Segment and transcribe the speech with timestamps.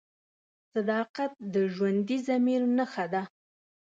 [0.73, 3.21] صداقت د ژوندي ضمیر نښه ده.